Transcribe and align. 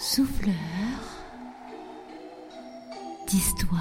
souffleur 0.00 0.54
d'histoire. 3.28 3.76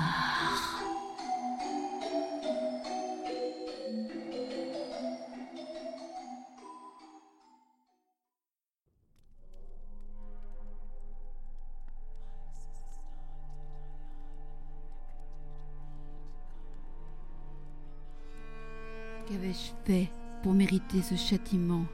Qu'avais-je 19.25 19.71
fait 19.85 20.09
pour 20.43 20.53
mériter 20.53 21.01
ce 21.01 21.15
châtiment? 21.15 21.85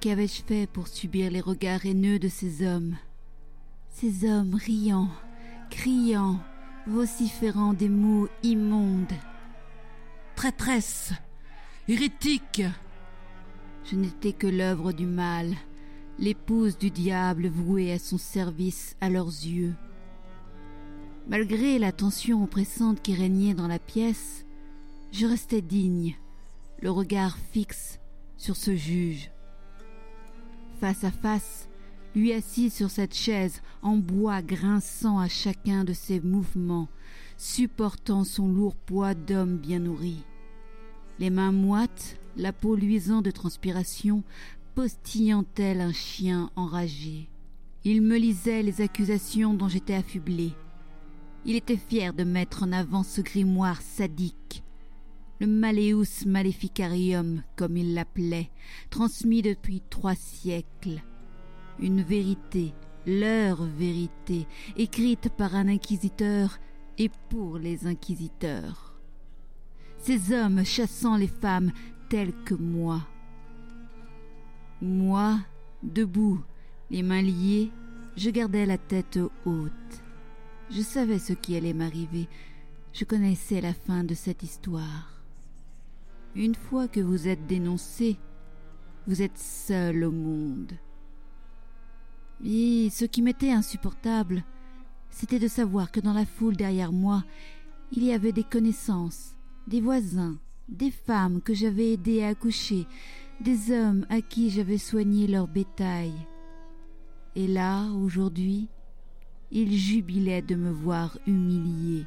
Qu'avais-je 0.00 0.42
fait 0.44 0.68
pour 0.68 0.86
subir 0.86 1.32
les 1.32 1.40
regards 1.40 1.84
haineux 1.84 2.20
de 2.20 2.28
ces 2.28 2.64
hommes? 2.64 2.96
Ces 3.90 4.28
hommes 4.28 4.54
riant, 4.54 5.08
criant, 5.70 6.38
vociférant 6.86 7.72
des 7.72 7.88
mots 7.88 8.28
immondes. 8.42 9.12
Traîtresse 10.36 11.12
Hérétique 11.88 12.62
Je 13.84 13.96
n'étais 13.96 14.32
que 14.32 14.46
l'œuvre 14.46 14.92
du 14.92 15.06
mal, 15.06 15.54
l'épouse 16.18 16.78
du 16.78 16.90
diable 16.90 17.48
vouée 17.48 17.92
à 17.92 17.98
son 17.98 18.18
service 18.18 18.96
à 19.00 19.08
leurs 19.08 19.26
yeux. 19.26 19.74
Malgré 21.28 21.78
la 21.78 21.92
tension 21.92 22.42
oppressante 22.44 23.02
qui 23.02 23.14
régnait 23.14 23.54
dans 23.54 23.68
la 23.68 23.78
pièce, 23.78 24.46
je 25.12 25.26
restais 25.26 25.60
digne, 25.60 26.16
le 26.80 26.90
regard 26.90 27.36
fixe 27.52 27.98
sur 28.36 28.56
ce 28.56 28.76
juge. 28.76 29.30
Face 30.80 31.04
à 31.04 31.10
face, 31.10 31.67
lui 32.14 32.32
assis 32.32 32.70
sur 32.70 32.90
cette 32.90 33.14
chaise 33.14 33.62
en 33.82 33.96
bois 33.96 34.42
grinçant 34.42 35.18
à 35.18 35.28
chacun 35.28 35.84
de 35.84 35.92
ses 35.92 36.20
mouvements, 36.20 36.88
supportant 37.36 38.24
son 38.24 38.48
lourd 38.48 38.74
poids 38.74 39.14
d'homme 39.14 39.56
bien 39.56 39.78
nourri. 39.78 40.24
Les 41.18 41.30
mains 41.30 41.52
moites, 41.52 42.18
la 42.36 42.52
peau 42.52 42.76
luisante 42.76 43.24
de 43.24 43.30
transpiration, 43.30 44.22
postillant 44.74 45.42
tel 45.42 45.80
un 45.80 45.92
chien 45.92 46.50
enragé. 46.56 47.28
Il 47.84 48.02
me 48.02 48.16
lisait 48.16 48.62
les 48.62 48.80
accusations 48.80 49.54
dont 49.54 49.68
j'étais 49.68 49.94
affublé. 49.94 50.52
Il 51.44 51.56
était 51.56 51.76
fier 51.76 52.12
de 52.12 52.24
mettre 52.24 52.62
en 52.64 52.72
avant 52.72 53.02
ce 53.02 53.20
grimoire 53.20 53.80
sadique, 53.80 54.62
le 55.40 55.46
Maleus 55.46 56.26
Maleficarium, 56.26 57.42
comme 57.56 57.76
il 57.76 57.94
l'appelait, 57.94 58.50
transmis 58.90 59.42
depuis 59.42 59.82
trois 59.88 60.16
siècles. 60.16 61.02
Une 61.80 62.02
vérité, 62.02 62.74
leur 63.06 63.62
vérité, 63.62 64.46
écrite 64.76 65.28
par 65.30 65.54
un 65.54 65.68
inquisiteur 65.68 66.58
et 66.98 67.10
pour 67.30 67.58
les 67.58 67.86
inquisiteurs. 67.86 68.94
Ces 69.98 70.32
hommes 70.32 70.64
chassant 70.64 71.16
les 71.16 71.28
femmes 71.28 71.72
telles 72.08 72.34
que 72.44 72.54
moi. 72.54 73.06
Moi, 74.80 75.38
debout, 75.82 76.40
les 76.90 77.02
mains 77.02 77.22
liées, 77.22 77.70
je 78.16 78.30
gardais 78.30 78.66
la 78.66 78.78
tête 78.78 79.18
haute. 79.44 80.02
Je 80.70 80.82
savais 80.82 81.18
ce 81.18 81.32
qui 81.32 81.56
allait 81.56 81.72
m'arriver. 81.72 82.28
Je 82.92 83.04
connaissais 83.04 83.60
la 83.60 83.74
fin 83.74 84.04
de 84.04 84.14
cette 84.14 84.42
histoire. 84.42 85.22
Une 86.34 86.54
fois 86.54 86.88
que 86.88 87.00
vous 87.00 87.28
êtes 87.28 87.46
dénoncé, 87.46 88.16
vous 89.06 89.22
êtes 89.22 89.38
seul 89.38 90.04
au 90.04 90.10
monde. 90.10 90.72
Et 92.44 92.88
ce 92.90 93.04
qui 93.04 93.22
m'était 93.22 93.50
insupportable, 93.50 94.44
c'était 95.10 95.38
de 95.38 95.48
savoir 95.48 95.90
que 95.90 96.00
dans 96.00 96.12
la 96.12 96.24
foule 96.24 96.56
derrière 96.56 96.92
moi, 96.92 97.24
il 97.92 98.04
y 98.04 98.12
avait 98.12 98.32
des 98.32 98.44
connaissances, 98.44 99.34
des 99.66 99.80
voisins, 99.80 100.38
des 100.68 100.90
femmes 100.90 101.40
que 101.40 101.54
j'avais 101.54 101.92
aidées 101.92 102.22
à 102.22 102.28
accoucher, 102.28 102.86
des 103.40 103.72
hommes 103.72 104.06
à 104.08 104.20
qui 104.20 104.50
j'avais 104.50 104.78
soigné 104.78 105.26
leur 105.26 105.48
bétail. 105.48 106.12
Et 107.34 107.46
là, 107.46 107.90
aujourd'hui, 107.92 108.68
ils 109.50 109.76
jubilaient 109.76 110.42
de 110.42 110.54
me 110.54 110.70
voir 110.70 111.18
humilié. 111.26 112.06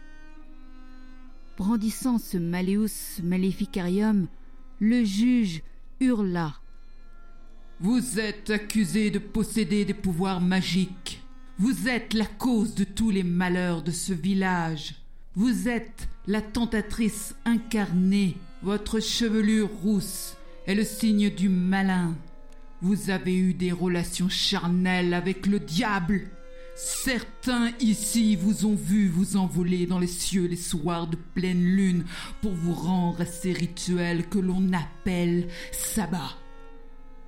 Brandissant 1.57 2.17
ce 2.17 2.37
Maleus 2.37 3.21
Maleficarium, 3.23 4.27
le 4.79 5.03
juge 5.03 5.63
hurla. 5.99 6.55
Vous 7.83 8.19
êtes 8.19 8.51
accusé 8.51 9.09
de 9.09 9.17
posséder 9.17 9.85
des 9.85 9.95
pouvoirs 9.95 10.39
magiques. 10.39 11.23
Vous 11.57 11.87
êtes 11.87 12.13
la 12.13 12.27
cause 12.27 12.75
de 12.75 12.83
tous 12.83 13.09
les 13.09 13.23
malheurs 13.23 13.81
de 13.81 13.89
ce 13.89 14.13
village. 14.13 14.93
Vous 15.33 15.67
êtes 15.67 16.07
la 16.27 16.43
tentatrice 16.43 17.33
incarnée. 17.43 18.37
Votre 18.61 18.99
chevelure 18.99 19.67
rousse 19.81 20.37
est 20.67 20.75
le 20.75 20.83
signe 20.83 21.31
du 21.31 21.49
malin. 21.49 22.15
Vous 22.83 23.09
avez 23.09 23.35
eu 23.35 23.55
des 23.55 23.71
relations 23.71 24.29
charnelles 24.29 25.15
avec 25.15 25.47
le 25.47 25.59
diable. 25.59 26.27
Certains 26.75 27.71
ici 27.79 28.35
vous 28.35 28.67
ont 28.67 28.75
vu 28.75 29.07
vous 29.07 29.37
envoler 29.37 29.87
dans 29.87 29.97
les 29.97 30.05
cieux 30.05 30.45
les 30.45 30.55
soirs 30.55 31.07
de 31.07 31.17
pleine 31.33 31.63
lune 31.63 32.05
pour 32.43 32.53
vous 32.53 32.75
rendre 32.75 33.21
à 33.21 33.25
ces 33.25 33.53
rituels 33.53 34.29
que 34.29 34.37
l'on 34.37 34.71
appelle 34.71 35.47
sabbat. 35.71 36.40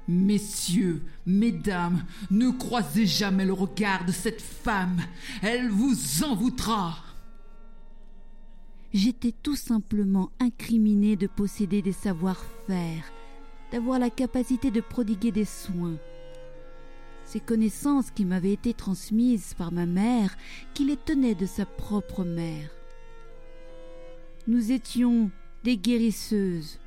Messieurs, 0.07 1.01
mesdames, 1.25 2.03
ne 2.29 2.49
croisez 2.49 3.05
jamais 3.05 3.45
le 3.45 3.53
regard 3.53 4.05
de 4.05 4.11
cette 4.11 4.41
femme, 4.41 5.01
elle 5.41 5.69
vous 5.69 6.23
envoûtera. 6.23 6.97
J'étais 8.93 9.33
tout 9.43 9.55
simplement 9.55 10.29
incriminé 10.39 11.15
de 11.15 11.27
posséder 11.27 11.81
des 11.81 11.93
savoir-faire, 11.93 13.03
d'avoir 13.71 13.97
la 13.97 14.09
capacité 14.09 14.71
de 14.71 14.81
prodiguer 14.81 15.31
des 15.31 15.45
soins 15.45 15.97
ces 17.25 17.39
connaissances 17.39 18.11
qui 18.11 18.25
m'avaient 18.25 18.53
été 18.53 18.73
transmises 18.73 19.53
par 19.55 19.71
ma 19.71 19.85
mère, 19.85 20.35
qui 20.73 20.85
les 20.85 20.97
tenait 20.97 21.35
de 21.35 21.45
sa 21.45 21.65
propre 21.65 22.23
mère. 22.23 22.69
Nous 24.47 24.71
étions 24.71 25.31
des 25.63 25.77
guérisseuses. 25.77 26.79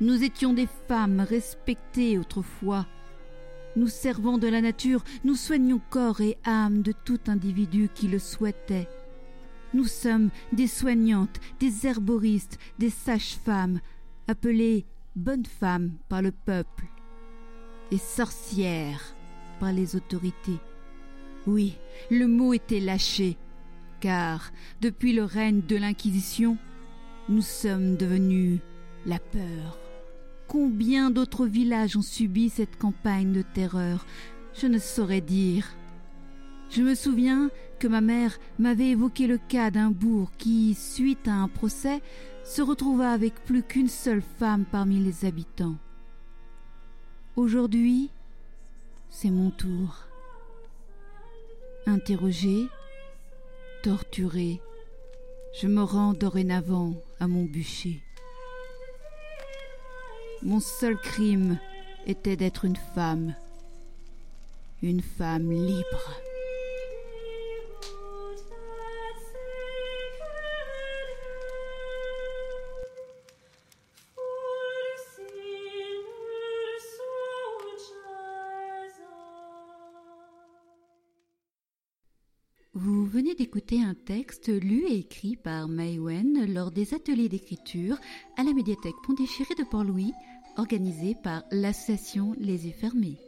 Nous 0.00 0.22
étions 0.22 0.52
des 0.52 0.68
femmes 0.86 1.20
respectées 1.20 2.18
autrefois. 2.18 2.86
Nous 3.74 3.88
servant 3.88 4.38
de 4.38 4.46
la 4.46 4.60
nature, 4.60 5.02
nous 5.24 5.34
soignions 5.34 5.80
corps 5.90 6.20
et 6.20 6.38
âme 6.44 6.82
de 6.82 6.92
tout 6.92 7.18
individu 7.26 7.88
qui 7.92 8.06
le 8.06 8.20
souhaitait. 8.20 8.88
Nous 9.74 9.86
sommes 9.86 10.30
des 10.52 10.68
soignantes, 10.68 11.40
des 11.58 11.86
herboristes, 11.86 12.58
des 12.78 12.90
sages-femmes, 12.90 13.80
appelées 14.28 14.86
bonnes 15.16 15.46
femmes 15.46 15.92
par 16.08 16.22
le 16.22 16.30
peuple, 16.30 16.86
et 17.90 17.98
sorcières 17.98 19.16
par 19.58 19.72
les 19.72 19.96
autorités. 19.96 20.60
Oui, 21.46 21.76
le 22.10 22.26
mot 22.26 22.54
était 22.54 22.80
lâché, 22.80 23.36
car 24.00 24.52
depuis 24.80 25.12
le 25.12 25.24
règne 25.24 25.62
de 25.62 25.76
l'Inquisition, 25.76 26.56
nous 27.28 27.42
sommes 27.42 27.96
devenus 27.96 28.60
la 29.06 29.18
peur. 29.18 29.87
Combien 30.48 31.10
d'autres 31.10 31.44
villages 31.44 31.98
ont 31.98 32.02
subi 32.02 32.48
cette 32.48 32.78
campagne 32.78 33.32
de 33.32 33.42
terreur 33.42 34.06
Je 34.54 34.66
ne 34.66 34.78
saurais 34.78 35.20
dire. 35.20 35.68
Je 36.70 36.82
me 36.82 36.94
souviens 36.94 37.50
que 37.78 37.86
ma 37.86 38.00
mère 38.00 38.38
m'avait 38.58 38.88
évoqué 38.88 39.26
le 39.26 39.36
cas 39.36 39.70
d'un 39.70 39.90
bourg 39.90 40.30
qui, 40.38 40.74
suite 40.74 41.28
à 41.28 41.34
un 41.34 41.48
procès, 41.48 42.00
se 42.44 42.62
retrouva 42.62 43.12
avec 43.12 43.34
plus 43.44 43.62
qu'une 43.62 43.88
seule 43.88 44.22
femme 44.22 44.64
parmi 44.64 44.98
les 45.00 45.26
habitants. 45.26 45.76
Aujourd'hui, 47.36 48.10
c'est 49.10 49.30
mon 49.30 49.50
tour. 49.50 50.06
Interrogé, 51.86 52.66
torturé, 53.82 54.62
je 55.60 55.66
me 55.66 55.82
rends 55.82 56.14
dorénavant 56.14 56.94
à 57.20 57.28
mon 57.28 57.44
bûcher. 57.44 58.02
Mon 60.42 60.60
seul 60.60 60.96
crime 60.96 61.58
était 62.06 62.36
d'être 62.36 62.64
une 62.64 62.78
femme, 62.94 63.34
une 64.82 65.02
femme 65.02 65.50
libre. 65.50 66.20
Vous 82.80 83.04
venez 83.04 83.34
d'écouter 83.34 83.82
un 83.82 83.94
texte 83.94 84.46
lu 84.46 84.84
et 84.86 84.98
écrit 84.98 85.34
par 85.34 85.68
Wen 85.68 86.46
lors 86.54 86.70
des 86.70 86.94
ateliers 86.94 87.28
d'écriture 87.28 87.98
à 88.36 88.44
la 88.44 88.52
médiathèque 88.52 88.94
Pont-Déchiré 89.02 89.56
de 89.56 89.64
Port-Louis, 89.64 90.12
organisé 90.56 91.16
par 91.16 91.42
l'association 91.50 92.36
Les 92.38 92.68
Yeux 92.68 92.72
Fermés. 92.72 93.18